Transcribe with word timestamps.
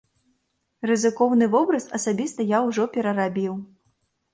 Рызыкоўны 0.93 1.49
вобраз 1.57 1.85
асабіста 2.01 2.49
я 2.57 2.67
ўжо 2.67 2.91
перарабіў. 3.01 3.53